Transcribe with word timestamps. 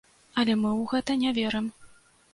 Але 0.43 0.55
мы 0.61 0.71
ў 0.71 0.89
гэта 0.93 1.19
не 1.27 1.35
верым. 1.39 1.65